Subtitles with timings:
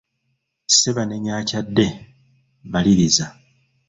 [0.69, 1.87] Ssebanenya akyadde,
[2.71, 3.27] maliriza.